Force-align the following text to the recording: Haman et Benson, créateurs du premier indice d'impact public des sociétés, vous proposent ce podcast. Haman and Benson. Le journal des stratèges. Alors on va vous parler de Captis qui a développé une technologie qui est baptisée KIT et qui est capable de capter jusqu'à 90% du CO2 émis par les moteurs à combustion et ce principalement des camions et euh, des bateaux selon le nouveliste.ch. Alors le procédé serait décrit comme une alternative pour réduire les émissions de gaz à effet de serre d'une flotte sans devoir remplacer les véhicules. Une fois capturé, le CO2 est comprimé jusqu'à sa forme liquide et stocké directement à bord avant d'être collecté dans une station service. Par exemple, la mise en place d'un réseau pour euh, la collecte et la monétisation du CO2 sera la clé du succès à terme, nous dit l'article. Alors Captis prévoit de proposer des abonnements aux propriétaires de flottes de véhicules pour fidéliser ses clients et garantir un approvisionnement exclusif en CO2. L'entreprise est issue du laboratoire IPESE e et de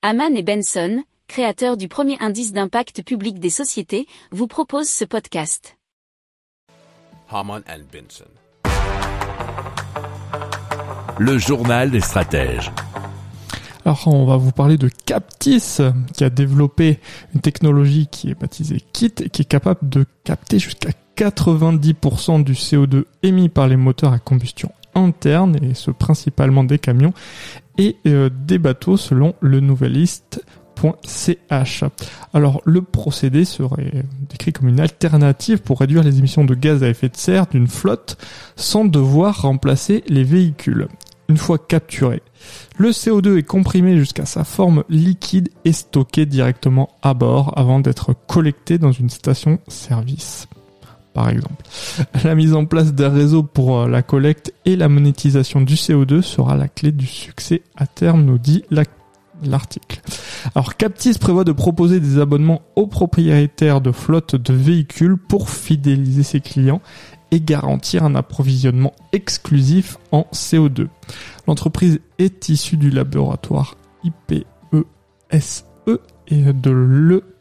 Haman 0.00 0.36
et 0.36 0.44
Benson, 0.44 1.02
créateurs 1.26 1.76
du 1.76 1.88
premier 1.88 2.16
indice 2.20 2.52
d'impact 2.52 3.02
public 3.02 3.40
des 3.40 3.50
sociétés, 3.50 4.06
vous 4.30 4.46
proposent 4.46 4.88
ce 4.88 5.04
podcast. 5.04 5.76
Haman 7.28 7.64
and 7.68 7.80
Benson. 7.92 8.30
Le 11.18 11.36
journal 11.36 11.90
des 11.90 12.00
stratèges. 12.00 12.70
Alors 13.84 14.06
on 14.06 14.24
va 14.24 14.36
vous 14.36 14.52
parler 14.52 14.76
de 14.76 14.88
Captis 15.04 15.78
qui 16.14 16.22
a 16.22 16.30
développé 16.30 17.00
une 17.34 17.40
technologie 17.40 18.06
qui 18.06 18.30
est 18.30 18.38
baptisée 18.38 18.80
KIT 18.92 19.22
et 19.22 19.30
qui 19.30 19.42
est 19.42 19.48
capable 19.48 19.88
de 19.88 20.06
capter 20.22 20.60
jusqu'à 20.60 20.90
90% 21.16 22.44
du 22.44 22.52
CO2 22.52 23.02
émis 23.24 23.48
par 23.48 23.66
les 23.66 23.76
moteurs 23.76 24.12
à 24.12 24.20
combustion 24.20 24.70
et 25.62 25.74
ce 25.74 25.90
principalement 25.90 26.64
des 26.64 26.78
camions 26.78 27.12
et 27.76 27.96
euh, 28.06 28.30
des 28.46 28.58
bateaux 28.58 28.96
selon 28.96 29.34
le 29.40 29.60
nouveliste.ch. 29.60 31.84
Alors 32.34 32.60
le 32.64 32.82
procédé 32.82 33.44
serait 33.44 34.04
décrit 34.28 34.52
comme 34.52 34.68
une 34.68 34.80
alternative 34.80 35.60
pour 35.60 35.80
réduire 35.80 36.02
les 36.02 36.18
émissions 36.18 36.44
de 36.44 36.54
gaz 36.54 36.82
à 36.82 36.88
effet 36.88 37.08
de 37.08 37.16
serre 37.16 37.46
d'une 37.46 37.68
flotte 37.68 38.16
sans 38.56 38.84
devoir 38.84 39.42
remplacer 39.42 40.02
les 40.08 40.24
véhicules. 40.24 40.88
Une 41.30 41.36
fois 41.36 41.58
capturé, 41.58 42.22
le 42.78 42.90
CO2 42.90 43.36
est 43.36 43.42
comprimé 43.42 43.98
jusqu'à 43.98 44.24
sa 44.24 44.44
forme 44.44 44.82
liquide 44.88 45.50
et 45.66 45.72
stocké 45.72 46.24
directement 46.24 46.88
à 47.02 47.12
bord 47.12 47.52
avant 47.56 47.80
d'être 47.80 48.14
collecté 48.26 48.78
dans 48.78 48.92
une 48.92 49.10
station 49.10 49.58
service. 49.68 50.48
Par 51.18 51.30
exemple, 51.30 51.64
la 52.24 52.36
mise 52.36 52.54
en 52.54 52.64
place 52.64 52.94
d'un 52.94 53.08
réseau 53.08 53.42
pour 53.42 53.80
euh, 53.80 53.88
la 53.88 54.02
collecte 54.02 54.54
et 54.64 54.76
la 54.76 54.88
monétisation 54.88 55.60
du 55.60 55.74
CO2 55.74 56.22
sera 56.22 56.56
la 56.56 56.68
clé 56.68 56.92
du 56.92 57.06
succès 57.06 57.62
à 57.76 57.88
terme, 57.88 58.22
nous 58.22 58.38
dit 58.38 58.62
l'article. 59.42 60.00
Alors 60.54 60.76
Captis 60.76 61.18
prévoit 61.18 61.42
de 61.42 61.50
proposer 61.50 61.98
des 61.98 62.20
abonnements 62.20 62.62
aux 62.76 62.86
propriétaires 62.86 63.80
de 63.80 63.90
flottes 63.90 64.36
de 64.36 64.52
véhicules 64.54 65.16
pour 65.16 65.50
fidéliser 65.50 66.22
ses 66.22 66.38
clients 66.38 66.80
et 67.32 67.40
garantir 67.40 68.04
un 68.04 68.14
approvisionnement 68.14 68.92
exclusif 69.10 69.98
en 70.12 70.24
CO2. 70.32 70.86
L'entreprise 71.48 71.98
est 72.20 72.48
issue 72.48 72.76
du 72.76 72.90
laboratoire 72.90 73.74
IPESE 74.04 75.64
e 75.88 76.00
et 76.28 76.52
de 76.52 76.70